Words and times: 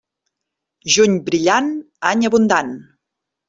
Juny 0.93 1.19
brillant, 1.29 1.71
any 2.15 2.25
abundant. 2.33 2.77